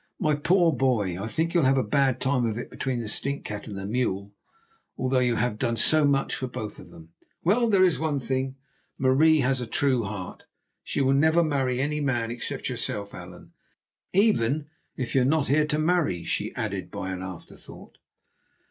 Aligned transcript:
My 0.17 0.33
poor 0.33 0.73
boy, 0.73 1.21
I 1.21 1.27
think 1.27 1.53
you 1.53 1.59
will 1.59 1.67
have 1.67 1.77
a 1.77 1.83
bad 1.83 2.19
time 2.19 2.43
of 2.47 2.57
it 2.57 2.71
between 2.71 3.01
the 3.01 3.07
stinkcat 3.07 3.67
and 3.67 3.77
the 3.77 3.85
mule, 3.85 4.33
although 4.97 5.19
you 5.19 5.35
have 5.35 5.59
done 5.59 5.77
so 5.77 6.05
much 6.05 6.33
for 6.35 6.47
both 6.47 6.79
of 6.79 6.89
them. 6.89 7.09
Well, 7.43 7.69
there 7.69 7.83
is 7.83 7.99
one 7.99 8.17
thing—Marie 8.19 9.41
has 9.41 9.61
a 9.61 9.67
true 9.67 10.05
heart. 10.05 10.45
She 10.83 11.01
will 11.01 11.13
never 11.13 11.43
marry 11.43 11.79
any 11.79 11.99
man 12.01 12.31
except 12.31 12.67
yourself, 12.67 13.13
Allan—even 13.13 14.65
if 14.97 15.13
you 15.13 15.21
are 15.21 15.23
not 15.23 15.49
here 15.49 15.67
to 15.67 15.77
marry," 15.77 16.23
she 16.23 16.51
added 16.55 16.89
by 16.89 17.11
an 17.11 17.21
afterthought. 17.21 17.99